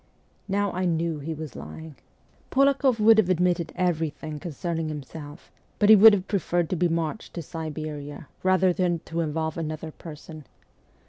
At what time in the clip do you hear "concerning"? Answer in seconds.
4.39-4.89